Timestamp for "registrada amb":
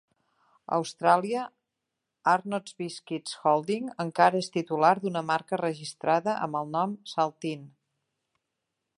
5.63-6.59